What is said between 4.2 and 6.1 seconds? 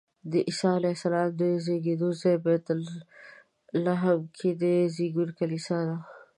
کې د زېږون کلیسا ده.